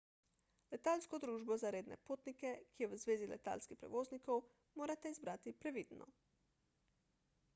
letalsko 0.69 1.17
družbo 1.23 1.57
za 1.63 1.71
redne 1.75 1.97
potnike 2.09 2.53
ki 2.71 2.83
je 2.83 2.87
v 2.93 2.99
zvezi 3.03 3.29
letalskih 3.33 3.79
prevoznikov 3.83 4.41
morate 4.81 5.11
izbrati 5.17 5.57
previdno 5.65 6.11